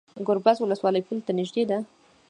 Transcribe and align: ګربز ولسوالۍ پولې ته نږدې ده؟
ګربز 0.27 0.57
ولسوالۍ 0.61 1.01
پولې 1.07 1.21
ته 1.25 1.31
نږدې 1.39 1.63
ده؟ 1.69 1.77